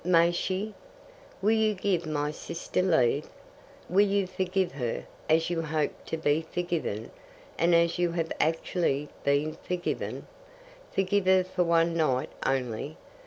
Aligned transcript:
May 0.03 0.31
she? 0.31 0.73
Will 1.43 1.51
you 1.51 1.75
give 1.75 2.07
my 2.07 2.31
sister 2.31 2.81
leave? 2.81 3.29
Will 3.87 4.07
you 4.07 4.25
forgive 4.25 4.71
her 4.71 5.05
as 5.29 5.51
you 5.51 5.61
hope 5.61 5.91
to 6.05 6.17
be 6.17 6.41
forgiven, 6.41 7.11
and 7.55 7.75
as 7.75 7.99
you 7.99 8.13
have 8.13 8.31
actually 8.39 9.09
been 9.23 9.57
forgiven? 9.61 10.25
Forgive 10.91 11.27
her 11.27 11.43
for 11.43 11.63
one 11.63 11.93
night 11.95 12.31
only. 12.43 12.97